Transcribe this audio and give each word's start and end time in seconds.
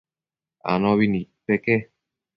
Anopi 0.71 1.05
nidpeque 1.11 1.75